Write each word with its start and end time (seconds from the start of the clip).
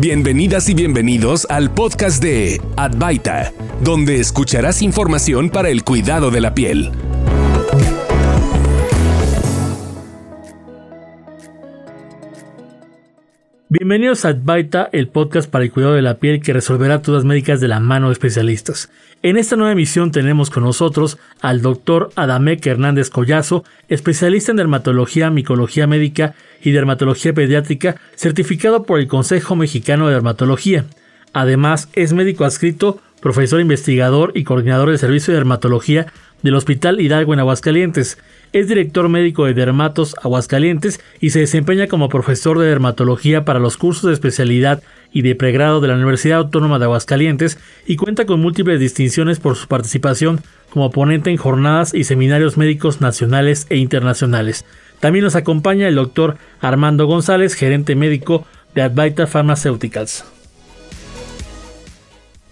Bienvenidas 0.00 0.70
y 0.70 0.74
bienvenidos 0.74 1.46
al 1.50 1.74
podcast 1.74 2.22
de 2.22 2.58
Advaita, 2.76 3.52
donde 3.82 4.18
escucharás 4.18 4.80
información 4.80 5.50
para 5.50 5.68
el 5.68 5.84
cuidado 5.84 6.30
de 6.30 6.40
la 6.40 6.54
piel. 6.54 6.90
Bienvenidos 13.72 14.24
a 14.24 14.30
Advaita, 14.30 14.88
el 14.90 15.06
podcast 15.06 15.48
para 15.48 15.62
el 15.62 15.70
cuidado 15.70 15.94
de 15.94 16.02
la 16.02 16.18
piel 16.18 16.42
que 16.42 16.52
resolverá 16.52 16.98
dudas 16.98 17.24
médicas 17.24 17.60
de 17.60 17.68
la 17.68 17.78
mano 17.78 18.08
de 18.08 18.14
especialistas. 18.14 18.90
En 19.22 19.36
esta 19.36 19.54
nueva 19.54 19.70
emisión 19.70 20.10
tenemos 20.10 20.50
con 20.50 20.64
nosotros 20.64 21.18
al 21.40 21.62
doctor 21.62 22.10
Adamek 22.16 22.66
Hernández 22.66 23.10
Collazo, 23.10 23.62
especialista 23.88 24.50
en 24.50 24.56
dermatología, 24.56 25.30
micología 25.30 25.86
médica 25.86 26.34
y 26.60 26.72
dermatología 26.72 27.32
pediátrica, 27.32 27.94
certificado 28.16 28.82
por 28.82 28.98
el 28.98 29.06
Consejo 29.06 29.54
Mexicano 29.54 30.08
de 30.08 30.14
Dermatología. 30.14 30.86
Además, 31.32 31.88
es 31.92 32.12
médico 32.12 32.44
adscrito, 32.44 33.00
profesor 33.20 33.60
investigador 33.60 34.32
y 34.34 34.42
coordinador 34.42 34.88
del 34.88 34.98
Servicio 34.98 35.32
de 35.32 35.38
Dermatología 35.38 36.06
del 36.42 36.54
Hospital 36.54 37.00
Hidalgo 37.00 37.34
en 37.34 37.40
Aguascalientes. 37.40 38.18
Es 38.52 38.68
director 38.68 39.08
médico 39.08 39.44
de 39.44 39.54
Dermatos 39.54 40.16
Aguascalientes 40.22 41.00
y 41.20 41.30
se 41.30 41.40
desempeña 41.40 41.86
como 41.86 42.08
profesor 42.08 42.58
de 42.58 42.66
dermatología 42.66 43.44
para 43.44 43.60
los 43.60 43.76
cursos 43.76 44.04
de 44.04 44.12
especialidad 44.12 44.82
y 45.12 45.22
de 45.22 45.34
pregrado 45.34 45.80
de 45.80 45.88
la 45.88 45.94
Universidad 45.94 46.38
Autónoma 46.38 46.78
de 46.78 46.86
Aguascalientes 46.86 47.58
y 47.86 47.96
cuenta 47.96 48.26
con 48.26 48.40
múltiples 48.40 48.80
distinciones 48.80 49.40
por 49.40 49.56
su 49.56 49.68
participación 49.68 50.40
como 50.70 50.90
ponente 50.90 51.30
en 51.30 51.36
jornadas 51.36 51.94
y 51.94 52.04
seminarios 52.04 52.56
médicos 52.56 53.00
nacionales 53.00 53.66
e 53.70 53.76
internacionales. 53.76 54.64
También 55.00 55.24
nos 55.24 55.36
acompaña 55.36 55.88
el 55.88 55.94
doctor 55.94 56.36
Armando 56.60 57.06
González, 57.06 57.54
gerente 57.54 57.94
médico 57.96 58.46
de 58.74 58.82
Advaita 58.82 59.26
Pharmaceuticals. 59.26 60.24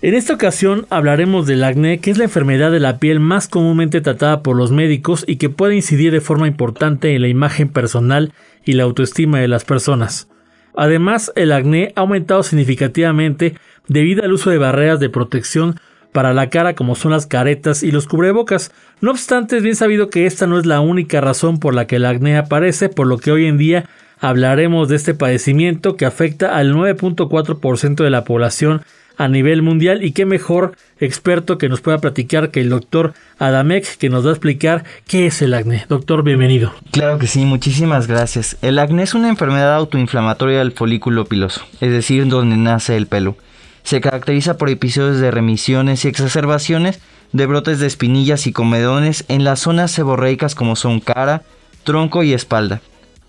En 0.00 0.14
esta 0.14 0.32
ocasión 0.32 0.86
hablaremos 0.90 1.48
del 1.48 1.64
acné, 1.64 1.98
que 1.98 2.12
es 2.12 2.18
la 2.18 2.24
enfermedad 2.24 2.70
de 2.70 2.78
la 2.78 3.00
piel 3.00 3.18
más 3.18 3.48
comúnmente 3.48 4.00
tratada 4.00 4.44
por 4.44 4.54
los 4.54 4.70
médicos 4.70 5.24
y 5.26 5.36
que 5.36 5.50
puede 5.50 5.74
incidir 5.74 6.12
de 6.12 6.20
forma 6.20 6.46
importante 6.46 7.16
en 7.16 7.22
la 7.22 7.26
imagen 7.26 7.68
personal 7.68 8.32
y 8.64 8.74
la 8.74 8.84
autoestima 8.84 9.40
de 9.40 9.48
las 9.48 9.64
personas. 9.64 10.28
Además, 10.76 11.32
el 11.34 11.50
acné 11.50 11.92
ha 11.96 12.02
aumentado 12.02 12.44
significativamente 12.44 13.56
debido 13.88 14.22
al 14.22 14.32
uso 14.32 14.50
de 14.50 14.58
barreras 14.58 15.00
de 15.00 15.10
protección 15.10 15.80
para 16.12 16.32
la 16.32 16.48
cara 16.48 16.76
como 16.76 16.94
son 16.94 17.10
las 17.10 17.26
caretas 17.26 17.82
y 17.82 17.90
los 17.90 18.06
cubrebocas. 18.06 18.70
No 19.00 19.10
obstante, 19.10 19.56
es 19.56 19.64
bien 19.64 19.74
sabido 19.74 20.10
que 20.10 20.26
esta 20.26 20.46
no 20.46 20.60
es 20.60 20.66
la 20.66 20.80
única 20.80 21.20
razón 21.20 21.58
por 21.58 21.74
la 21.74 21.88
que 21.88 21.96
el 21.96 22.06
acné 22.06 22.36
aparece, 22.36 22.88
por 22.88 23.08
lo 23.08 23.18
que 23.18 23.32
hoy 23.32 23.46
en 23.46 23.58
día 23.58 23.86
hablaremos 24.20 24.88
de 24.88 24.94
este 24.94 25.14
padecimiento 25.14 25.96
que 25.96 26.06
afecta 26.06 26.56
al 26.56 26.72
9.4% 26.72 28.04
de 28.04 28.10
la 28.10 28.22
población 28.22 28.82
a 29.18 29.28
nivel 29.28 29.62
mundial 29.62 30.02
y 30.02 30.12
qué 30.12 30.24
mejor 30.24 30.76
experto 31.00 31.58
que 31.58 31.68
nos 31.68 31.80
pueda 31.80 31.98
platicar 31.98 32.50
que 32.50 32.60
el 32.60 32.70
doctor 32.70 33.12
Adamek 33.38 33.98
que 33.98 34.08
nos 34.08 34.24
va 34.24 34.30
a 34.30 34.32
explicar 34.32 34.84
qué 35.06 35.26
es 35.26 35.42
el 35.42 35.54
acné. 35.54 35.84
Doctor, 35.88 36.22
bienvenido. 36.22 36.72
Claro 36.92 37.18
que 37.18 37.26
sí, 37.26 37.44
muchísimas 37.44 38.06
gracias. 38.06 38.56
El 38.62 38.78
acné 38.78 39.02
es 39.02 39.14
una 39.14 39.28
enfermedad 39.28 39.74
autoinflamatoria 39.74 40.60
del 40.60 40.72
folículo 40.72 41.24
piloso, 41.26 41.62
es 41.80 41.90
decir, 41.90 42.26
donde 42.28 42.56
nace 42.56 42.96
el 42.96 43.08
pelo. 43.08 43.36
Se 43.82 44.00
caracteriza 44.00 44.56
por 44.56 44.70
episodios 44.70 45.18
de 45.18 45.30
remisiones 45.30 46.04
y 46.04 46.08
exacerbaciones 46.08 47.00
de 47.32 47.46
brotes 47.46 47.80
de 47.80 47.86
espinillas 47.86 48.46
y 48.46 48.52
comedones 48.52 49.24
en 49.28 49.44
las 49.44 49.60
zonas 49.60 49.90
seborreicas 49.90 50.54
como 50.54 50.76
son 50.76 51.00
cara, 51.00 51.42
tronco 51.84 52.22
y 52.22 52.34
espalda. 52.34 52.80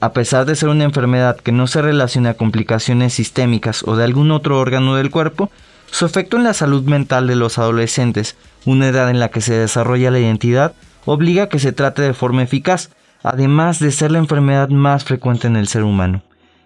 A 0.02 0.14
pesar 0.14 0.46
de 0.46 0.56
ser 0.56 0.70
una 0.70 0.86
enfermedad 0.86 1.38
que 1.38 1.52
no 1.52 1.68
se 1.68 1.82
relaciona 1.82 2.32
a 2.32 2.34
complicaciones 2.36 3.14
sistémicas 3.14 3.84
o 3.86 3.96
de 3.96 4.06
algún 4.06 4.32
otro 4.32 4.60
órgano 4.60 4.96
del 4.96 5.12
cuerpo, 5.12 5.52
su 5.92 6.06
efecto 6.06 6.38
en 6.38 6.44
la 6.44 6.54
salud 6.54 6.84
mental 6.84 7.28
de 7.28 7.36
los 7.36 7.58
adolescentes, 7.58 8.36
una 8.66 8.88
edad 8.88 9.10
en 9.10 9.20
la 9.20 9.30
que 9.30 9.42
se 9.42 9.54
desarrolla 9.54 10.12
la 10.12 10.20
identidad, 10.20 10.74
obliga 11.06 11.44
a 11.44 11.50
que 11.50 11.60
se 11.60 11.72
trate 11.72 12.02
de 12.02 12.14
forma 12.14 12.44
eficaz, 12.44 12.90
además 13.24 13.80
de 13.80 13.92
ser 13.92 14.12
la 14.12 14.20
enfermedad 14.20 14.70
más 14.70 15.04
frecuente 15.04 15.48
en 15.48 15.56
el 15.56 15.68
ser 15.68 15.84
humano. 15.84 16.22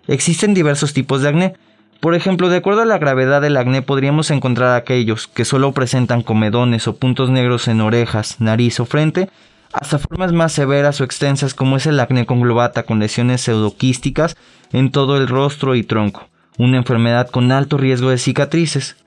Existen 0.07 0.53
diversos 0.53 0.93
tipos 0.93 1.21
de 1.21 1.29
acné. 1.29 1.53
Por 1.99 2.15
ejemplo, 2.15 2.49
de 2.49 2.57
acuerdo 2.57 2.81
a 2.81 2.85
la 2.85 2.97
gravedad 2.97 3.41
del 3.41 3.55
acné 3.55 3.81
podríamos 3.81 4.29
encontrar 4.29 4.75
aquellos 4.75 5.27
que 5.27 5.45
solo 5.45 5.71
presentan 5.71 6.21
comedones 6.21 6.87
o 6.87 6.97
puntos 6.97 7.29
negros 7.29 7.67
en 7.69 7.79
orejas, 7.79 8.41
nariz 8.41 8.79
o 8.81 8.85
frente, 8.85 9.29
hasta 9.71 9.97
formas 9.97 10.33
más 10.33 10.51
severas 10.51 10.99
o 10.99 11.03
extensas 11.03 11.53
como 11.53 11.77
es 11.77 11.87
el 11.87 11.99
acné 11.99 12.25
conglobata 12.25 12.83
con 12.83 12.99
lesiones 12.99 13.41
pseudoquísticas 13.41 14.35
en 14.71 14.91
todo 14.91 15.17
el 15.17 15.27
rostro 15.27 15.75
y 15.75 15.83
tronco, 15.83 16.27
una 16.57 16.77
enfermedad 16.77 17.29
con 17.29 17.51
alto 17.51 17.77
riesgo 17.77 18.09
de 18.09 18.17
cicatrices. 18.17 18.97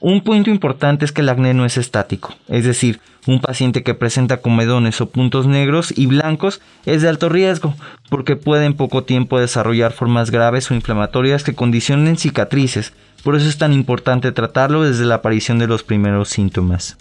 Un 0.00 0.22
punto 0.22 0.48
importante 0.50 1.04
es 1.04 1.10
que 1.10 1.22
el 1.22 1.28
acné 1.28 1.54
no 1.54 1.64
es 1.64 1.76
estático, 1.76 2.34
es 2.46 2.64
decir, 2.64 3.00
un 3.26 3.40
paciente 3.40 3.82
que 3.82 3.94
presenta 3.94 4.36
comedones 4.36 5.00
o 5.00 5.10
puntos 5.10 5.48
negros 5.48 5.92
y 5.96 6.06
blancos 6.06 6.60
es 6.86 7.02
de 7.02 7.08
alto 7.08 7.28
riesgo, 7.28 7.74
porque 8.08 8.36
puede 8.36 8.64
en 8.64 8.74
poco 8.74 9.02
tiempo 9.02 9.40
desarrollar 9.40 9.92
formas 9.92 10.30
graves 10.30 10.70
o 10.70 10.74
inflamatorias 10.74 11.42
que 11.42 11.56
condicionen 11.56 12.16
cicatrices, 12.16 12.92
por 13.24 13.34
eso 13.34 13.48
es 13.48 13.58
tan 13.58 13.72
importante 13.72 14.30
tratarlo 14.30 14.84
desde 14.84 15.04
la 15.04 15.16
aparición 15.16 15.58
de 15.58 15.66
los 15.66 15.82
primeros 15.82 16.28
síntomas. 16.28 16.96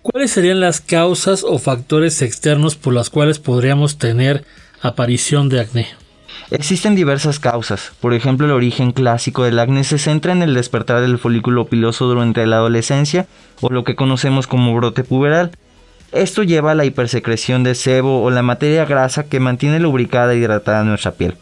¿Cuáles 0.00 0.32
serían 0.32 0.60
las 0.60 0.80
causas 0.80 1.44
o 1.44 1.58
factores 1.58 2.22
externos 2.22 2.76
por 2.76 2.94
las 2.94 3.10
cuales 3.10 3.38
podríamos 3.38 3.98
tener 3.98 4.44
aparición 4.80 5.50
de 5.50 5.60
acné? 5.60 6.01
Existen 6.52 6.94
diversas 6.94 7.40
causas, 7.40 7.92
por 7.98 8.12
ejemplo 8.12 8.44
el 8.44 8.52
origen 8.52 8.92
clásico 8.92 9.44
del 9.44 9.58
acné 9.58 9.84
se 9.84 9.96
centra 9.96 10.32
en 10.32 10.42
el 10.42 10.52
despertar 10.52 11.00
del 11.00 11.16
folículo 11.16 11.64
piloso 11.64 12.04
durante 12.04 12.44
la 12.44 12.56
adolescencia 12.56 13.26
o 13.62 13.70
lo 13.72 13.84
que 13.84 13.96
conocemos 13.96 14.46
como 14.46 14.74
brote 14.74 15.02
puberal. 15.02 15.52
Esto 16.12 16.42
lleva 16.42 16.72
a 16.72 16.74
la 16.74 16.84
hipersecreción 16.84 17.64
de 17.64 17.74
sebo 17.74 18.22
o 18.22 18.30
la 18.30 18.42
materia 18.42 18.84
grasa 18.84 19.30
que 19.30 19.40
mantiene 19.40 19.80
lubricada 19.80 20.34
e 20.34 20.36
hidratada 20.36 20.84
nuestra 20.84 21.12
piel. 21.12 21.36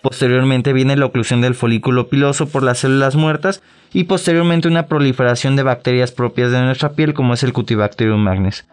Posteriormente 0.00 0.72
viene 0.72 0.94
la 0.94 1.06
oclusión 1.06 1.40
del 1.40 1.56
folículo 1.56 2.06
piloso 2.06 2.46
por 2.46 2.62
las 2.62 2.78
células 2.78 3.16
muertas 3.16 3.62
y 3.92 4.04
posteriormente 4.04 4.68
una 4.68 4.86
proliferación 4.86 5.56
de 5.56 5.64
bacterias 5.64 6.12
propias 6.12 6.52
de 6.52 6.60
nuestra 6.62 6.90
piel 6.90 7.14
como 7.14 7.34
es 7.34 7.42
el 7.42 7.52
Cutibacterium 7.52 8.20
magnes. 8.20 8.64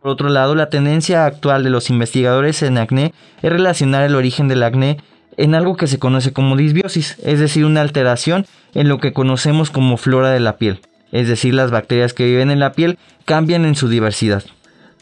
Por 0.00 0.10
otro 0.10 0.28
lado, 0.28 0.54
la 0.54 0.68
tendencia 0.68 1.24
actual 1.24 1.64
de 1.64 1.70
los 1.70 1.88
investigadores 1.88 2.62
en 2.62 2.76
acné 2.76 3.14
es 3.40 3.50
relacionar 3.50 4.02
el 4.02 4.14
origen 4.14 4.46
del 4.46 4.62
acné 4.62 4.98
en 5.38 5.54
algo 5.54 5.76
que 5.76 5.86
se 5.86 5.98
conoce 5.98 6.34
como 6.34 6.56
disbiosis, 6.56 7.16
es 7.24 7.40
decir, 7.40 7.64
una 7.64 7.80
alteración 7.80 8.46
en 8.74 8.88
lo 8.88 8.98
que 8.98 9.14
conocemos 9.14 9.70
como 9.70 9.96
flora 9.96 10.30
de 10.30 10.40
la 10.40 10.58
piel, 10.58 10.80
es 11.12 11.28
decir, 11.28 11.54
las 11.54 11.70
bacterias 11.70 12.12
que 12.12 12.26
viven 12.26 12.50
en 12.50 12.60
la 12.60 12.72
piel 12.72 12.98
cambian 13.24 13.64
en 13.64 13.74
su 13.74 13.88
diversidad. 13.88 14.44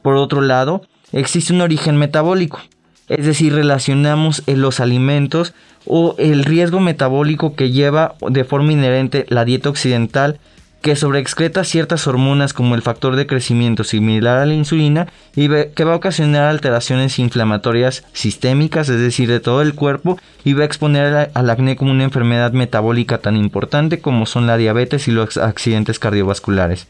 Por 0.03 0.15
otro 0.15 0.41
lado, 0.41 0.83
existe 1.13 1.53
un 1.53 1.61
origen 1.61 1.97
metabólico, 1.97 2.61
es 3.09 3.27
decir, 3.27 3.53
relacionamos 3.53 4.45
en 4.47 4.61
los 4.61 4.79
alimentos 4.79 5.55
o 5.87 6.15
el 6.19 6.45
riesgo 6.45 6.79
metabólico 6.79 7.57
que 7.57 7.73
lleva 7.73 8.15
de 8.29 8.45
forma 8.45 8.73
inherente 8.73 9.27
la 9.29 9.45
dieta 9.45 9.71
occidental 9.71 10.39
que 10.85 10.97
sobreexcreta 10.97 11.65
ciertas 11.65 12.07
hormonas 12.07 12.53
como 12.53 12.75
el 12.75 12.83
factor 12.83 13.17
de 13.17 13.27
crecimiento 13.27 13.85
similar 13.85 14.41
a 14.41 14.45
la 14.45 14.53
insulina 14.53 15.09
y 15.35 15.49
que 15.49 15.85
va 15.85 15.95
a 15.95 15.97
ocasionar 15.97 16.45
alteraciones 16.45 17.19
inflamatorias 17.19 18.05
sistémicas, 18.13 18.91
es 18.91 19.01
decir, 19.01 19.31
de 19.31 19.41
todo 19.41 19.63
el 19.63 19.75
cuerpo, 19.75 20.19
y 20.45 20.53
va 20.53 20.61
a 20.61 20.67
exponer 20.67 21.31
al 21.33 21.49
acné 21.49 21.77
como 21.77 21.91
una 21.91 22.05
enfermedad 22.05 22.53
metabólica 22.53 23.17
tan 23.17 23.35
importante 23.35 24.03
como 24.03 24.27
son 24.27 24.47
la 24.47 24.59
diabetes 24.59 25.09
y 25.09 25.13
los 25.13 25.39
accidentes 25.39 25.99
cardiovasculares. 25.99 26.87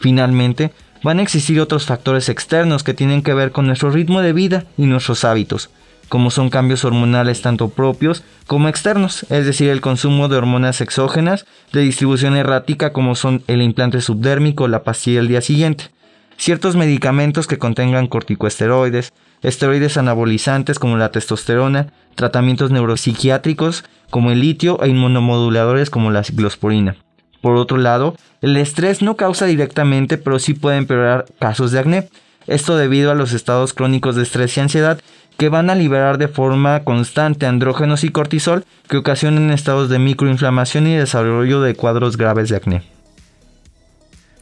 Finalmente, 0.00 0.70
van 1.02 1.18
a 1.18 1.22
existir 1.22 1.60
otros 1.60 1.84
factores 1.84 2.30
externos 2.30 2.82
que 2.82 2.94
tienen 2.94 3.22
que 3.22 3.34
ver 3.34 3.52
con 3.52 3.66
nuestro 3.66 3.90
ritmo 3.90 4.22
de 4.22 4.32
vida 4.32 4.64
y 4.78 4.86
nuestros 4.86 5.22
hábitos 5.22 5.68
como 6.14 6.30
son 6.30 6.48
cambios 6.48 6.84
hormonales 6.84 7.42
tanto 7.42 7.70
propios 7.70 8.22
como 8.46 8.68
externos, 8.68 9.26
es 9.30 9.46
decir, 9.46 9.68
el 9.68 9.80
consumo 9.80 10.28
de 10.28 10.36
hormonas 10.36 10.80
exógenas 10.80 11.44
de 11.72 11.80
distribución 11.80 12.36
errática 12.36 12.92
como 12.92 13.16
son 13.16 13.42
el 13.48 13.60
implante 13.60 14.00
subdérmico 14.00 14.62
o 14.62 14.68
la 14.68 14.84
pastilla 14.84 15.18
del 15.18 15.26
día 15.26 15.40
siguiente, 15.40 15.90
ciertos 16.36 16.76
medicamentos 16.76 17.48
que 17.48 17.58
contengan 17.58 18.06
corticoesteroides, 18.06 19.12
esteroides 19.42 19.96
anabolizantes 19.96 20.78
como 20.78 20.96
la 20.98 21.10
testosterona, 21.10 21.92
tratamientos 22.14 22.70
neuropsiquiátricos 22.70 23.82
como 24.08 24.30
el 24.30 24.38
litio 24.38 24.80
e 24.84 24.90
inmunomoduladores 24.90 25.90
como 25.90 26.12
la 26.12 26.22
ciclosporina. 26.22 26.94
Por 27.40 27.56
otro 27.56 27.76
lado, 27.76 28.14
el 28.40 28.56
estrés 28.56 29.02
no 29.02 29.16
causa 29.16 29.46
directamente, 29.46 30.16
pero 30.16 30.38
sí 30.38 30.54
puede 30.54 30.76
empeorar 30.76 31.24
casos 31.40 31.72
de 31.72 31.80
acné. 31.80 32.08
Esto 32.46 32.76
debido 32.76 33.10
a 33.10 33.14
los 33.14 33.32
estados 33.32 33.72
crónicos 33.72 34.16
de 34.16 34.22
estrés 34.22 34.56
y 34.56 34.60
ansiedad 34.60 35.00
que 35.36 35.48
van 35.48 35.70
a 35.70 35.74
liberar 35.74 36.18
de 36.18 36.28
forma 36.28 36.84
constante 36.84 37.46
andrógenos 37.46 38.04
y 38.04 38.10
cortisol 38.10 38.64
que 38.88 38.96
ocasionan 38.96 39.50
estados 39.50 39.88
de 39.88 39.98
microinflamación 39.98 40.86
y 40.86 40.96
desarrollo 40.96 41.60
de 41.60 41.74
cuadros 41.74 42.16
graves 42.16 42.48
de 42.48 42.56
acné. 42.56 42.82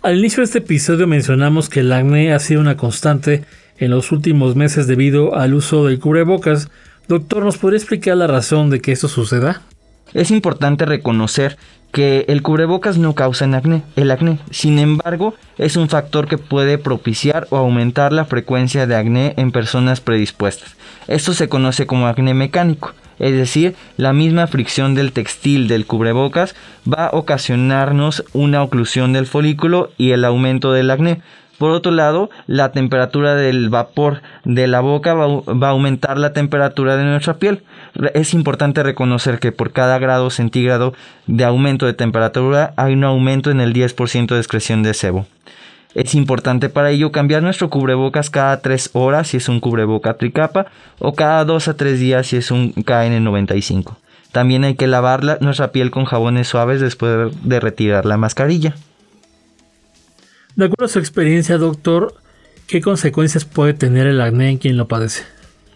Al 0.02 0.18
inicio 0.18 0.40
de 0.40 0.46
este 0.46 0.58
episodio 0.58 1.06
mencionamos 1.06 1.68
que 1.68 1.80
el 1.80 1.92
acné 1.92 2.32
ha 2.32 2.38
sido 2.40 2.60
una 2.60 2.76
constante 2.76 3.44
en 3.78 3.90
los 3.90 4.12
últimos 4.12 4.56
meses 4.56 4.86
debido 4.86 5.36
al 5.36 5.54
uso 5.54 5.86
del 5.86 6.00
cubrebocas. 6.00 6.68
Doctor, 7.08 7.44
¿nos 7.44 7.58
podría 7.58 7.78
explicar 7.78 8.16
la 8.16 8.26
razón 8.26 8.68
de 8.68 8.80
que 8.80 8.92
esto 8.92 9.08
suceda? 9.08 9.62
Es 10.12 10.30
importante 10.30 10.84
reconocer 10.84 11.56
que 11.92 12.24
el 12.28 12.42
cubrebocas 12.42 12.96
no 12.98 13.14
causa 13.14 13.44
acné, 13.44 13.82
el 13.96 14.10
acné. 14.10 14.38
Sin 14.50 14.78
embargo, 14.78 15.34
es 15.58 15.76
un 15.76 15.88
factor 15.88 16.26
que 16.26 16.38
puede 16.38 16.78
propiciar 16.78 17.46
o 17.50 17.58
aumentar 17.58 18.12
la 18.12 18.24
frecuencia 18.24 18.86
de 18.86 18.96
acné 18.96 19.34
en 19.36 19.52
personas 19.52 20.00
predispuestas. 20.00 20.74
Esto 21.06 21.34
se 21.34 21.48
conoce 21.48 21.86
como 21.86 22.06
acné 22.06 22.32
mecánico, 22.32 22.94
es 23.18 23.32
decir, 23.32 23.76
la 23.96 24.12
misma 24.12 24.46
fricción 24.46 24.94
del 24.94 25.12
textil 25.12 25.68
del 25.68 25.86
cubrebocas 25.86 26.54
va 26.90 27.06
a 27.06 27.16
ocasionarnos 27.16 28.24
una 28.32 28.62
oclusión 28.62 29.12
del 29.12 29.26
folículo 29.26 29.90
y 29.98 30.10
el 30.10 30.24
aumento 30.24 30.72
del 30.72 30.90
acné. 30.90 31.20
Por 31.62 31.70
otro 31.70 31.92
lado, 31.92 32.28
la 32.48 32.72
temperatura 32.72 33.36
del 33.36 33.68
vapor 33.68 34.20
de 34.44 34.66
la 34.66 34.80
boca 34.80 35.14
va, 35.14 35.68
a 35.68 35.70
aumentar 35.70 36.18
la 36.18 36.32
temperatura 36.32 36.96
de 36.96 37.04
nuestra 37.04 37.34
piel. 37.34 37.62
Es 38.14 38.34
importante 38.34 38.82
reconocer 38.82 39.38
que 39.38 39.52
por 39.52 39.70
cada 39.70 40.00
grado 40.00 40.30
centígrado 40.30 40.92
de 41.28 41.44
aumento 41.44 41.86
de 41.86 41.92
temperatura 41.92 42.74
hay 42.76 42.94
un 42.94 43.04
aumento 43.04 43.52
en 43.52 43.60
el 43.60 43.72
10% 43.74 44.26
de 44.26 44.38
excreción 44.38 44.82
de 44.82 44.92
sebo. 44.92 45.26
Es 45.94 46.16
importante 46.16 46.68
para 46.68 46.90
ello 46.90 47.12
cambiar 47.12 47.44
nuestro 47.44 47.70
cubrebocas 47.70 48.28
cada 48.28 48.60
3 48.60 48.90
horas 48.94 49.28
si 49.28 49.36
es 49.36 49.48
un 49.48 49.60
cubreboca 49.60 50.14
tricapa 50.14 50.66
o 50.98 51.14
cada 51.14 51.44
2 51.44 51.68
a 51.68 51.76
3 51.76 52.00
días 52.00 52.26
si 52.26 52.38
es 52.38 52.50
un 52.50 52.74
KN95. 52.74 53.94
También 54.32 54.64
hay 54.64 54.74
que 54.74 54.88
lavar 54.88 55.40
nuestra 55.40 55.70
piel 55.70 55.92
con 55.92 56.06
jabones 56.06 56.48
suaves 56.48 56.80
después 56.80 57.30
de 57.44 57.60
retirar 57.60 58.04
la 58.04 58.16
mascarilla. 58.16 58.74
De 60.54 60.66
acuerdo 60.66 60.84
a 60.84 60.88
su 60.88 60.98
experiencia, 60.98 61.56
doctor, 61.56 62.14
¿qué 62.66 62.82
consecuencias 62.82 63.46
puede 63.46 63.72
tener 63.72 64.06
el 64.06 64.20
acné 64.20 64.50
en 64.50 64.58
quien 64.58 64.76
lo 64.76 64.86
padece? 64.86 65.24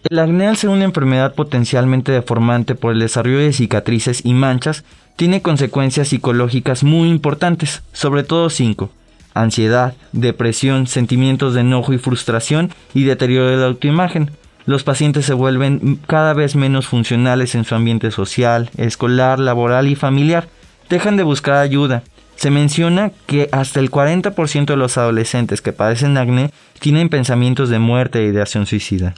El 0.07 0.19
acné, 0.19 0.47
al 0.47 0.55
ser 0.55 0.69
una 0.69 0.83
enfermedad 0.83 1.33
potencialmente 1.33 2.11
deformante 2.11 2.75
por 2.75 2.93
el 2.93 2.99
desarrollo 2.99 3.39
de 3.39 3.53
cicatrices 3.53 4.23
y 4.23 4.33
manchas, 4.33 4.83
tiene 5.15 5.41
consecuencias 5.41 6.09
psicológicas 6.09 6.83
muy 6.83 7.09
importantes, 7.09 7.81
sobre 7.91 8.23
todo 8.23 8.51
cinco. 8.51 8.91
Ansiedad, 9.33 9.95
depresión, 10.11 10.85
sentimientos 10.85 11.55
de 11.55 11.61
enojo 11.61 11.93
y 11.93 11.97
frustración 11.97 12.71
y 12.93 13.03
deterioro 13.03 13.47
de 13.47 13.57
la 13.57 13.65
autoimagen. 13.65 14.29
Los 14.67 14.83
pacientes 14.83 15.25
se 15.25 15.33
vuelven 15.33 15.99
cada 16.05 16.33
vez 16.33 16.55
menos 16.55 16.87
funcionales 16.87 17.55
en 17.55 17.65
su 17.65 17.73
ambiente 17.73 18.11
social, 18.11 18.69
escolar, 18.77 19.39
laboral 19.39 19.87
y 19.87 19.95
familiar. 19.95 20.49
Dejan 20.87 21.17
de 21.17 21.23
buscar 21.23 21.55
ayuda, 21.55 22.03
se 22.37 22.51
menciona 22.51 23.11
que 23.25 23.49
hasta 23.51 23.79
el 23.79 23.91
40% 23.91 24.65
de 24.65 24.77
los 24.77 24.97
adolescentes 24.97 25.61
que 25.61 25.73
padecen 25.73 26.17
acné 26.17 26.51
tienen 26.79 27.09
pensamientos 27.09 27.69
de 27.69 27.79
muerte 27.79 28.19
e 28.19 28.27
ideación 28.27 28.65
suicida. 28.65 29.15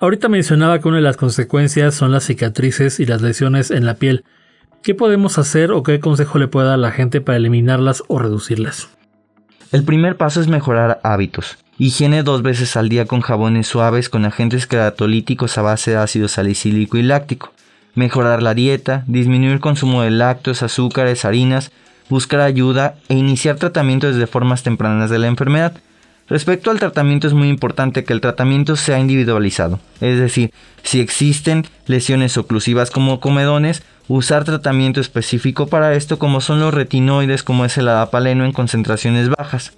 Ahorita 0.00 0.28
mencionaba 0.28 0.80
que 0.80 0.88
una 0.88 0.96
de 0.96 1.02
las 1.02 1.16
consecuencias 1.16 1.94
son 1.94 2.10
las 2.10 2.24
cicatrices 2.24 3.00
y 3.00 3.06
las 3.06 3.22
lesiones 3.22 3.70
en 3.70 3.86
la 3.86 3.94
piel. 3.94 4.24
¿Qué 4.82 4.94
podemos 4.94 5.38
hacer 5.38 5.72
o 5.72 5.82
qué 5.82 6.00
consejo 6.00 6.38
le 6.38 6.48
puede 6.48 6.66
dar 6.66 6.74
a 6.74 6.78
la 6.78 6.90
gente 6.90 7.20
para 7.20 7.36
eliminarlas 7.36 8.02
o 8.08 8.18
reducirlas? 8.18 8.88
El 9.70 9.84
primer 9.84 10.16
paso 10.16 10.40
es 10.40 10.48
mejorar 10.48 11.00
hábitos. 11.04 11.58
Higiene 11.78 12.24
dos 12.24 12.42
veces 12.42 12.76
al 12.76 12.88
día 12.88 13.06
con 13.06 13.20
jabones 13.20 13.68
suaves 13.68 14.08
con 14.08 14.24
agentes 14.24 14.66
queratolíticos 14.66 15.56
a 15.56 15.62
base 15.62 15.92
de 15.92 15.98
ácido 15.98 16.26
salicílico 16.28 16.96
y 16.96 17.02
láctico 17.02 17.52
mejorar 17.94 18.42
la 18.42 18.54
dieta, 18.54 19.04
disminuir 19.06 19.52
el 19.52 19.60
consumo 19.60 20.02
de 20.02 20.10
lácteos, 20.10 20.62
azúcares, 20.62 21.24
harinas, 21.24 21.72
buscar 22.08 22.40
ayuda 22.40 22.96
e 23.08 23.14
iniciar 23.14 23.56
tratamiento 23.56 24.08
desde 24.08 24.26
formas 24.26 24.62
tempranas 24.62 25.10
de 25.10 25.18
la 25.18 25.28
enfermedad. 25.28 25.74
Respecto 26.28 26.70
al 26.70 26.78
tratamiento 26.78 27.26
es 27.26 27.34
muy 27.34 27.48
importante 27.48 28.04
que 28.04 28.12
el 28.12 28.20
tratamiento 28.20 28.76
sea 28.76 29.00
individualizado, 29.00 29.80
es 30.00 30.18
decir, 30.18 30.52
si 30.84 31.00
existen 31.00 31.66
lesiones 31.86 32.36
oclusivas 32.36 32.92
como 32.92 33.18
comedones, 33.18 33.82
usar 34.06 34.44
tratamiento 34.44 35.00
específico 35.00 35.66
para 35.66 35.94
esto 35.94 36.20
como 36.20 36.40
son 36.40 36.60
los 36.60 36.72
retinoides 36.72 37.42
como 37.42 37.64
es 37.64 37.78
el 37.78 37.88
adapaleno 37.88 38.44
en 38.44 38.52
concentraciones 38.52 39.28
bajas. 39.28 39.72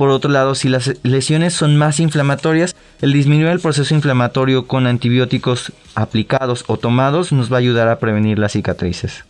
Por 0.00 0.08
otro 0.08 0.30
lado, 0.30 0.54
si 0.54 0.70
las 0.70 0.94
lesiones 1.02 1.52
son 1.52 1.76
más 1.76 2.00
inflamatorias, 2.00 2.74
el 3.02 3.12
disminuir 3.12 3.48
el 3.48 3.60
proceso 3.60 3.94
inflamatorio 3.94 4.66
con 4.66 4.86
antibióticos 4.86 5.74
aplicados 5.94 6.64
o 6.68 6.78
tomados 6.78 7.32
nos 7.32 7.52
va 7.52 7.56
a 7.56 7.58
ayudar 7.58 7.86
a 7.88 7.98
prevenir 7.98 8.38
las 8.38 8.52
cicatrices. 8.52 9.26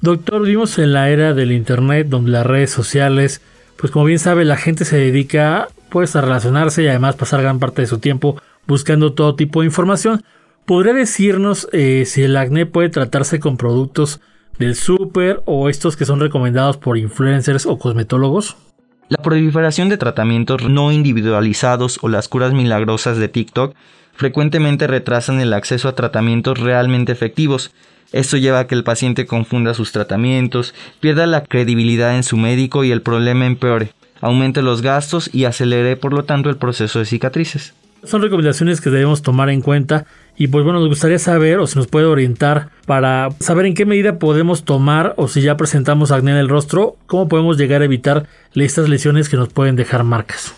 Doctor, 0.00 0.40
vivimos 0.40 0.78
en 0.78 0.94
la 0.94 1.10
era 1.10 1.34
del 1.34 1.52
Internet 1.52 2.06
donde 2.08 2.30
las 2.30 2.46
redes 2.46 2.70
sociales, 2.70 3.42
pues 3.76 3.92
como 3.92 4.06
bien 4.06 4.18
sabe, 4.18 4.46
la 4.46 4.56
gente 4.56 4.86
se 4.86 4.96
dedica 4.96 5.68
pues 5.90 6.16
a 6.16 6.22
relacionarse 6.22 6.82
y 6.82 6.88
además 6.88 7.16
pasar 7.16 7.42
gran 7.42 7.58
parte 7.58 7.82
de 7.82 7.86
su 7.86 7.98
tiempo 7.98 8.40
buscando 8.66 9.12
todo 9.12 9.34
tipo 9.34 9.60
de 9.60 9.66
información. 9.66 10.24
¿Podría 10.64 10.94
decirnos 10.94 11.68
eh, 11.72 12.04
si 12.06 12.22
el 12.22 12.38
acné 12.38 12.64
puede 12.64 12.88
tratarse 12.88 13.38
con 13.38 13.58
productos 13.58 14.22
del 14.58 14.76
súper 14.76 15.42
o 15.44 15.68
estos 15.68 15.98
que 15.98 16.06
son 16.06 16.20
recomendados 16.20 16.78
por 16.78 16.96
influencers 16.96 17.66
o 17.66 17.78
cosmetólogos? 17.78 18.56
La 19.08 19.22
proliferación 19.22 19.90
de 19.90 19.98
tratamientos 19.98 20.62
no 20.68 20.90
individualizados 20.90 21.98
o 22.02 22.08
las 22.08 22.28
curas 22.28 22.54
milagrosas 22.54 23.18
de 23.18 23.28
TikTok 23.28 23.74
frecuentemente 24.14 24.86
retrasan 24.86 25.40
el 25.40 25.52
acceso 25.52 25.88
a 25.88 25.94
tratamientos 25.94 26.58
realmente 26.58 27.12
efectivos. 27.12 27.72
Esto 28.12 28.38
lleva 28.38 28.60
a 28.60 28.66
que 28.66 28.74
el 28.74 28.84
paciente 28.84 29.26
confunda 29.26 29.74
sus 29.74 29.92
tratamientos, 29.92 30.74
pierda 31.00 31.26
la 31.26 31.44
credibilidad 31.44 32.16
en 32.16 32.22
su 32.22 32.38
médico 32.38 32.82
y 32.82 32.92
el 32.92 33.02
problema 33.02 33.44
empeore, 33.44 33.92
aumente 34.20 34.62
los 34.62 34.80
gastos 34.80 35.28
y 35.34 35.44
acelere 35.44 35.96
por 35.96 36.14
lo 36.14 36.24
tanto 36.24 36.48
el 36.48 36.56
proceso 36.56 36.98
de 36.98 37.04
cicatrices. 37.04 37.74
Son 38.04 38.20
recomendaciones 38.20 38.80
que 38.80 38.90
debemos 38.90 39.22
tomar 39.22 39.48
en 39.48 39.62
cuenta 39.62 40.04
y 40.36 40.48
pues 40.48 40.64
bueno, 40.64 40.80
nos 40.80 40.88
gustaría 40.88 41.18
saber 41.18 41.58
o 41.58 41.66
si 41.66 41.78
nos 41.78 41.86
puede 41.86 42.06
orientar 42.06 42.68
para 42.86 43.30
saber 43.40 43.66
en 43.66 43.74
qué 43.74 43.86
medida 43.86 44.18
podemos 44.18 44.64
tomar 44.64 45.14
o 45.16 45.28
si 45.28 45.40
ya 45.40 45.56
presentamos 45.56 46.10
acné 46.10 46.32
en 46.32 46.36
el 46.36 46.48
rostro, 46.48 46.96
cómo 47.06 47.28
podemos 47.28 47.56
llegar 47.56 47.80
a 47.80 47.86
evitar 47.86 48.26
estas 48.54 48.88
lesiones 48.88 49.28
que 49.28 49.36
nos 49.36 49.48
pueden 49.48 49.76
dejar 49.76 50.04
marcas. 50.04 50.54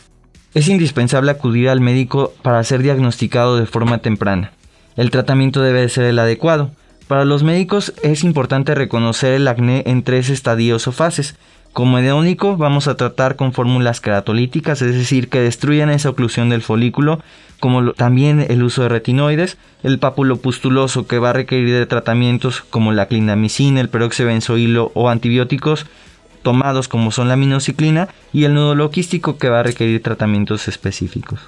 Es 0.55 0.69
indispensable 0.69 1.31
acudir 1.31 1.69
al 1.69 1.81
médico 1.81 2.33
para 2.43 2.65
ser 2.65 2.83
diagnosticado 2.83 3.59
de 3.59 3.67
forma 3.67 3.99
temprana. 3.99 4.53
El 4.97 5.11
tratamiento 5.11 5.61
debe 5.61 5.89
ser 5.89 6.05
el 6.05 6.19
adecuado. 6.19 6.71
Para 7.07 7.25
los 7.25 7.43
médicos 7.45 7.93
es 8.03 8.25
importante 8.25 8.75
reconocer 8.75 9.35
el 9.35 9.47
acné 9.47 9.85
en 9.87 10.03
tres 10.03 10.31
estadios 10.31 10.89
o 10.89 10.93
fases. 10.93 11.37
Como 11.77 11.99
único 11.99 12.57
vamos 12.57 12.89
a 12.89 12.97
tratar 12.97 13.37
con 13.37 13.53
fórmulas 13.53 14.01
queratolíticas, 14.01 14.81
es 14.81 14.95
decir, 14.95 15.29
que 15.29 15.41
destruyan 15.41 15.91
esa 15.91 16.09
oclusión 16.09 16.49
del 16.49 16.63
folículo, 16.63 17.21
como 17.61 17.93
también 17.93 18.47
el 18.49 18.63
uso 18.63 18.85
de 18.85 18.89
retinoides, 18.89 19.59
el 19.83 19.99
pápulo 19.99 20.39
pustuloso 20.39 21.07
que 21.07 21.19
va 21.19 21.29
a 21.29 21.33
requerir 21.35 21.75
de 21.75 21.85
tratamientos 21.85 22.63
como 22.71 22.93
la 22.93 23.09
clindamicina, 23.09 23.79
el 23.83 23.91
peróxido 23.91 24.29
benzoilo 24.29 24.91
o 24.95 25.11
antibióticos 25.11 25.85
tomados 26.43 26.89
como 26.89 27.11
son 27.11 27.29
la 27.29 27.37
minociclina 27.37 28.09
y 28.33 28.45
el 28.45 28.55
nudo 28.55 28.75
loquístico 28.75 29.37
que 29.37 29.51
va 29.51 29.61
a 29.61 29.65
requerir 29.65 30.03
tratamientos 30.03 30.69
específicos. 30.69 31.41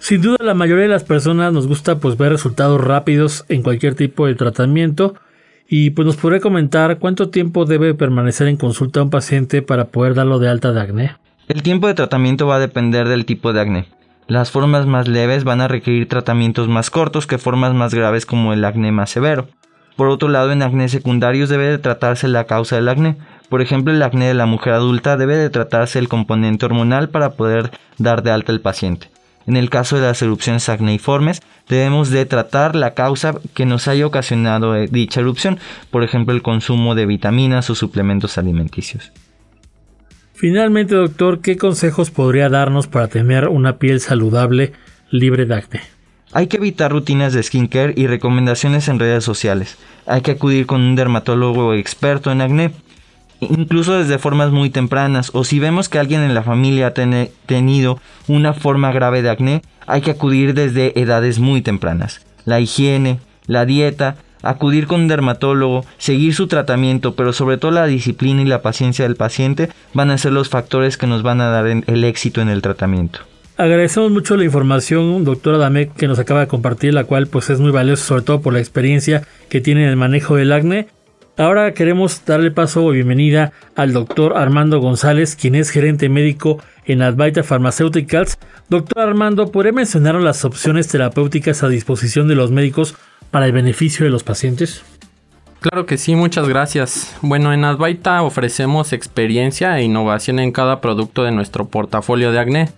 Sin 0.00 0.22
duda 0.22 0.38
la 0.40 0.54
mayoría 0.54 0.82
de 0.82 0.90
las 0.90 1.04
personas 1.04 1.52
nos 1.52 1.68
gusta 1.68 2.00
pues 2.00 2.16
ver 2.16 2.32
resultados 2.32 2.80
rápidos 2.80 3.44
en 3.48 3.62
cualquier 3.62 3.94
tipo 3.94 4.26
de 4.26 4.34
tratamiento 4.34 5.14
y 5.68 5.90
pues 5.90 6.06
nos 6.06 6.16
podría 6.16 6.40
comentar 6.40 6.98
cuánto 6.98 7.30
tiempo 7.30 7.64
debe 7.64 7.94
permanecer 7.94 8.48
en 8.48 8.56
consulta 8.56 9.02
un 9.02 9.10
paciente 9.10 9.62
para 9.62 9.86
poder 9.86 10.14
darlo 10.14 10.38
de 10.38 10.48
alta 10.48 10.72
de 10.72 10.80
acné. 10.80 11.16
El 11.48 11.62
tiempo 11.62 11.86
de 11.86 11.94
tratamiento 11.94 12.46
va 12.46 12.56
a 12.56 12.60
depender 12.60 13.08
del 13.08 13.24
tipo 13.24 13.52
de 13.52 13.60
acné. 13.60 13.86
Las 14.26 14.50
formas 14.50 14.86
más 14.86 15.08
leves 15.08 15.44
van 15.44 15.60
a 15.60 15.68
requerir 15.68 16.08
tratamientos 16.08 16.68
más 16.68 16.90
cortos 16.90 17.26
que 17.26 17.38
formas 17.38 17.74
más 17.74 17.92
graves 17.92 18.24
como 18.24 18.52
el 18.52 18.64
acné 18.64 18.92
más 18.92 19.10
severo. 19.10 19.48
Por 19.96 20.08
otro 20.08 20.28
lado, 20.28 20.50
en 20.50 20.62
acné 20.62 20.88
secundarios 20.88 21.48
debe 21.48 21.66
de 21.66 21.78
tratarse 21.78 22.26
la 22.28 22.44
causa 22.44 22.76
del 22.76 22.88
acné. 22.88 23.16
Por 23.48 23.60
ejemplo, 23.60 23.92
el 23.92 24.02
acné 24.02 24.26
de 24.26 24.34
la 24.34 24.46
mujer 24.46 24.72
adulta 24.72 25.16
debe 25.16 25.36
de 25.36 25.50
tratarse 25.50 25.98
el 25.98 26.08
componente 26.08 26.64
hormonal 26.66 27.10
para 27.10 27.30
poder 27.30 27.70
dar 27.98 28.22
de 28.22 28.30
alta 28.30 28.52
al 28.52 28.60
paciente. 28.60 29.08
En 29.46 29.56
el 29.56 29.70
caso 29.70 29.96
de 29.96 30.02
las 30.02 30.22
erupciones 30.22 30.68
acneiformes, 30.68 31.42
debemos 31.68 32.10
de 32.10 32.24
tratar 32.26 32.74
la 32.74 32.94
causa 32.94 33.34
que 33.54 33.66
nos 33.66 33.88
haya 33.88 34.06
ocasionado 34.06 34.76
eh, 34.76 34.88
dicha 34.90 35.20
erupción, 35.20 35.58
por 35.90 36.02
ejemplo 36.02 36.34
el 36.34 36.42
consumo 36.42 36.94
de 36.94 37.06
vitaminas 37.06 37.68
o 37.70 37.74
suplementos 37.74 38.38
alimenticios. 38.38 39.12
Finalmente, 40.34 40.94
doctor, 40.94 41.40
¿qué 41.40 41.56
consejos 41.56 42.10
podría 42.10 42.48
darnos 42.48 42.86
para 42.86 43.08
tener 43.08 43.48
una 43.48 43.78
piel 43.78 44.00
saludable 44.00 44.72
libre 45.10 45.46
de 45.46 45.54
acné? 45.54 45.80
Hay 46.32 46.48
que 46.48 46.56
evitar 46.56 46.90
rutinas 46.90 47.32
de 47.32 47.42
skincare 47.42 47.94
y 47.96 48.08
recomendaciones 48.08 48.88
en 48.88 48.98
redes 48.98 49.22
sociales. 49.22 49.78
Hay 50.04 50.22
que 50.22 50.32
acudir 50.32 50.66
con 50.66 50.80
un 50.80 50.96
dermatólogo 50.96 51.74
experto 51.74 52.32
en 52.32 52.40
acné 52.40 52.72
incluso 53.40 53.94
desde 53.94 54.18
formas 54.18 54.50
muy 54.50 54.70
tempranas, 54.70 55.30
o 55.34 55.44
si 55.44 55.58
vemos 55.58 55.88
que 55.88 55.98
alguien 55.98 56.22
en 56.22 56.34
la 56.34 56.42
familia 56.42 56.88
ha 56.88 56.94
tenido 57.46 57.98
una 58.28 58.52
forma 58.52 58.92
grave 58.92 59.22
de 59.22 59.30
acné, 59.30 59.62
hay 59.86 60.00
que 60.00 60.12
acudir 60.12 60.54
desde 60.54 60.98
edades 60.98 61.38
muy 61.38 61.62
tempranas. 61.62 62.20
La 62.44 62.60
higiene, 62.60 63.20
la 63.46 63.66
dieta, 63.66 64.16
acudir 64.42 64.86
con 64.86 65.02
un 65.02 65.08
dermatólogo, 65.08 65.84
seguir 65.98 66.34
su 66.34 66.46
tratamiento, 66.46 67.14
pero 67.14 67.32
sobre 67.32 67.56
todo 67.56 67.70
la 67.70 67.86
disciplina 67.86 68.42
y 68.42 68.46
la 68.46 68.62
paciencia 68.62 69.04
del 69.04 69.16
paciente 69.16 69.70
van 69.94 70.10
a 70.10 70.18
ser 70.18 70.32
los 70.32 70.48
factores 70.48 70.96
que 70.96 71.06
nos 71.06 71.22
van 71.22 71.40
a 71.40 71.48
dar 71.48 71.66
el 71.66 72.04
éxito 72.04 72.40
en 72.40 72.48
el 72.48 72.62
tratamiento. 72.62 73.20
Agradecemos 73.56 74.10
mucho 74.10 74.36
la 74.36 74.44
información, 74.44 75.22
doctora 75.24 75.58
Damek, 75.58 75.94
que 75.94 76.08
nos 76.08 76.18
acaba 76.18 76.40
de 76.40 76.48
compartir, 76.48 76.92
la 76.92 77.04
cual 77.04 77.28
pues 77.28 77.50
es 77.50 77.60
muy 77.60 77.70
valiosa, 77.70 78.04
sobre 78.04 78.22
todo 78.22 78.40
por 78.40 78.52
la 78.52 78.58
experiencia 78.58 79.22
que 79.48 79.60
tiene 79.60 79.84
en 79.84 79.90
el 79.90 79.96
manejo 79.96 80.34
del 80.34 80.52
acné. 80.52 80.88
Ahora 81.36 81.74
queremos 81.74 82.24
darle 82.24 82.52
paso 82.52 82.86
o 82.86 82.90
bienvenida 82.90 83.52
al 83.74 83.92
doctor 83.92 84.36
Armando 84.36 84.78
González, 84.78 85.34
quien 85.34 85.56
es 85.56 85.70
gerente 85.70 86.08
médico 86.08 86.62
en 86.84 87.02
Advaita 87.02 87.42
Pharmaceuticals. 87.42 88.38
Doctor 88.68 89.00
Armando, 89.00 89.50
¿podría 89.50 89.72
mencionar 89.72 90.14
las 90.14 90.44
opciones 90.44 90.86
terapéuticas 90.86 91.64
a 91.64 91.68
disposición 91.68 92.28
de 92.28 92.36
los 92.36 92.52
médicos 92.52 92.94
para 93.32 93.46
el 93.46 93.52
beneficio 93.52 94.04
de 94.04 94.12
los 94.12 94.22
pacientes? 94.22 94.84
Claro 95.58 95.86
que 95.86 95.98
sí, 95.98 96.14
muchas 96.14 96.48
gracias. 96.48 97.16
Bueno, 97.20 97.52
en 97.52 97.64
Advaita 97.64 98.22
ofrecemos 98.22 98.92
experiencia 98.92 99.76
e 99.76 99.82
innovación 99.82 100.38
en 100.38 100.52
cada 100.52 100.80
producto 100.80 101.24
de 101.24 101.32
nuestro 101.32 101.66
portafolio 101.66 102.30
de 102.30 102.38
acné. 102.38 102.68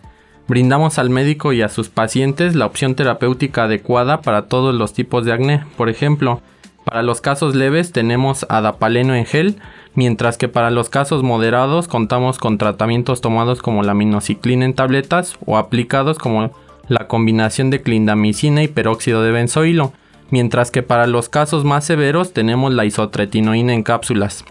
Brindamos 0.48 0.98
al 0.98 1.10
médico 1.10 1.52
y 1.52 1.60
a 1.60 1.68
sus 1.68 1.90
pacientes 1.90 2.54
la 2.54 2.64
opción 2.64 2.94
terapéutica 2.94 3.64
adecuada 3.64 4.22
para 4.22 4.46
todos 4.46 4.75
los 4.75 4.94
tipos 4.94 5.26
de 5.26 5.32
acné. 5.34 5.64
Por 5.76 5.90
ejemplo, 5.90 6.40
para 6.87 7.02
los 7.02 7.21
casos 7.21 7.57
leves 7.57 7.90
tenemos 7.90 8.47
adapaleno 8.49 9.16
en 9.16 9.26
gel, 9.26 9.57
mientras 9.97 10.38
que 10.38 10.47
para 10.47 10.71
los 10.71 10.88
casos 10.88 11.25
moderados 11.25 11.88
contamos 11.88 12.38
con 12.38 12.59
tratamientos 12.59 13.21
tomados 13.21 13.61
como 13.61 13.83
la 13.83 13.93
minociclina 13.93 14.64
en 14.64 14.73
tabletas 14.73 15.37
o 15.47 15.59
aplicados 15.59 16.16
como 16.16 16.52
la 16.87 17.09
combinación 17.09 17.71
de 17.71 17.83
clindamicina 17.83 18.62
y 18.62 18.69
peróxido 18.69 19.25
de 19.25 19.33
benzoilo, 19.33 19.93
mientras 20.31 20.71
que 20.71 20.85
para 20.85 21.09
los 21.09 21.28
casos 21.28 21.64
más 21.64 21.85
severos 21.85 22.33
tenemos 22.33 22.73
la 22.73 22.85
isotretinoína 22.85 23.75
en 23.75 23.83
cápsulas. 23.83 24.45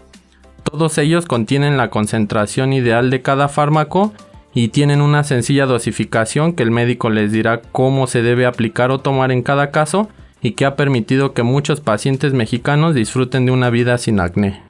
Todos 0.62 0.98
ellos 0.98 1.24
contienen 1.24 1.78
la 1.78 1.88
concentración 1.88 2.74
ideal 2.74 3.08
de 3.08 3.22
cada 3.22 3.48
fármaco 3.48 4.12
y 4.52 4.68
tienen 4.68 5.00
una 5.00 5.24
sencilla 5.24 5.64
dosificación 5.64 6.52
que 6.52 6.64
el 6.64 6.70
médico 6.70 7.08
les 7.08 7.32
dirá 7.32 7.62
cómo 7.72 8.06
se 8.06 8.20
debe 8.20 8.44
aplicar 8.44 8.90
o 8.90 8.98
tomar 8.98 9.32
en 9.32 9.42
cada 9.42 9.70
caso 9.70 10.10
y 10.46 10.52
que 10.52 10.64
ha 10.64 10.76
permitido 10.76 11.34
que 11.34 11.42
muchos 11.42 11.80
pacientes 11.80 12.32
mexicanos 12.32 12.94
disfruten 12.94 13.46
de 13.46 13.50
una 13.50 13.68
vida 13.68 13.98
sin 13.98 14.20
acné. 14.20 14.62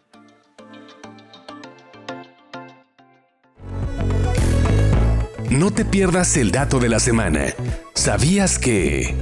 No 5.50 5.70
te 5.70 5.84
pierdas 5.84 6.34
el 6.38 6.50
dato 6.50 6.78
de 6.78 6.88
la 6.88 6.98
semana. 6.98 7.48
¿Sabías 7.92 8.58
que... 8.58 9.14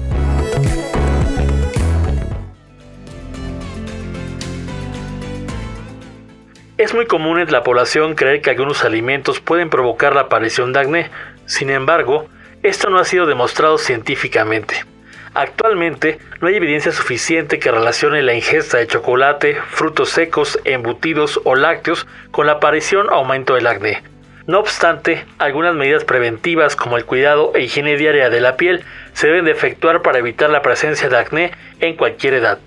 Es 6.78 6.94
muy 6.94 7.06
común 7.06 7.40
en 7.40 7.50
la 7.50 7.64
población 7.64 8.14
creer 8.14 8.42
que 8.42 8.50
algunos 8.50 8.84
alimentos 8.84 9.40
pueden 9.40 9.70
provocar 9.70 10.14
la 10.14 10.22
aparición 10.22 10.72
de 10.72 10.78
acné. 10.78 11.10
Sin 11.46 11.68
embargo, 11.70 12.28
esto 12.62 12.90
no 12.90 13.00
ha 13.00 13.04
sido 13.04 13.26
demostrado 13.26 13.76
científicamente. 13.76 14.93
Actualmente 15.34 16.18
no 16.40 16.46
hay 16.46 16.54
evidencia 16.54 16.92
suficiente 16.92 17.58
que 17.58 17.72
relacione 17.72 18.22
la 18.22 18.34
ingesta 18.34 18.78
de 18.78 18.86
chocolate, 18.86 19.56
frutos 19.68 20.10
secos, 20.10 20.60
embutidos 20.64 21.40
o 21.42 21.56
lácteos 21.56 22.06
con 22.30 22.46
la 22.46 22.52
aparición 22.52 23.08
o 23.08 23.14
aumento 23.14 23.56
del 23.56 23.66
acné. 23.66 24.02
No 24.46 24.60
obstante, 24.60 25.24
algunas 25.38 25.74
medidas 25.74 26.04
preventivas 26.04 26.76
como 26.76 26.96
el 26.96 27.04
cuidado 27.04 27.50
e 27.56 27.62
higiene 27.62 27.96
diaria 27.96 28.30
de 28.30 28.40
la 28.40 28.56
piel 28.56 28.82
se 29.12 29.26
deben 29.26 29.46
de 29.46 29.50
efectuar 29.50 30.02
para 30.02 30.18
evitar 30.18 30.50
la 30.50 30.62
presencia 30.62 31.08
de 31.08 31.16
acné 31.16 31.50
en 31.80 31.96
cualquier 31.96 32.34
edad. 32.34 32.58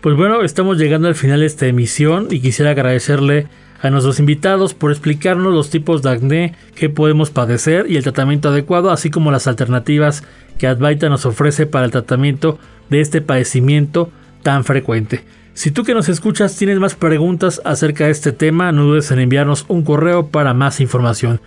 Pues 0.00 0.16
bueno, 0.16 0.42
estamos 0.42 0.78
llegando 0.78 1.06
al 1.06 1.14
final 1.14 1.38
de 1.38 1.46
esta 1.46 1.66
emisión 1.66 2.26
y 2.30 2.40
quisiera 2.40 2.72
agradecerle 2.72 3.46
a 3.82 3.90
nuestros 3.90 4.20
invitados 4.20 4.74
por 4.74 4.92
explicarnos 4.92 5.52
los 5.52 5.68
tipos 5.68 6.02
de 6.02 6.10
acné 6.10 6.54
que 6.74 6.88
podemos 6.88 7.30
padecer 7.30 7.86
y 7.90 7.96
el 7.96 8.04
tratamiento 8.04 8.48
adecuado, 8.48 8.90
así 8.90 9.10
como 9.10 9.32
las 9.32 9.48
alternativas 9.48 10.22
que 10.56 10.68
Advaita 10.68 11.08
nos 11.08 11.26
ofrece 11.26 11.66
para 11.66 11.84
el 11.84 11.90
tratamiento 11.90 12.58
de 12.88 13.00
este 13.00 13.20
padecimiento 13.20 14.10
tan 14.42 14.64
frecuente. 14.64 15.24
Si 15.54 15.70
tú 15.70 15.84
que 15.84 15.94
nos 15.94 16.08
escuchas 16.08 16.56
tienes 16.56 16.78
más 16.78 16.94
preguntas 16.94 17.60
acerca 17.64 18.04
de 18.04 18.12
este 18.12 18.32
tema, 18.32 18.72
no 18.72 18.84
dudes 18.84 19.10
en 19.10 19.18
enviarnos 19.18 19.66
un 19.68 19.82
correo 19.82 20.28
para 20.28 20.54
más 20.54 20.80
información. 20.80 21.40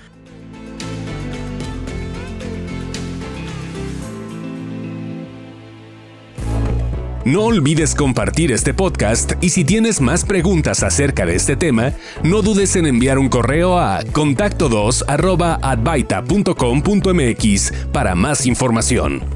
No 7.25 7.45
olvides 7.45 7.95
compartir 7.95 8.51
este 8.51 8.75
podcast 8.75 9.33
y 9.41 9.49
si 9.49 9.65
tienes 9.65 9.99
más 9.99 10.23
preguntas 10.23 10.83
acerca 10.83 11.25
de 11.25 11.33
este 11.33 11.55
tema, 11.55 11.93
no 12.23 12.43
dudes 12.43 12.75
en 12.75 12.85
enviar 12.85 13.17
un 13.17 13.29
correo 13.29 13.79
a 13.79 14.03
contacto2 14.03 15.05
para 17.91 18.13
más 18.13 18.45
información. 18.45 19.34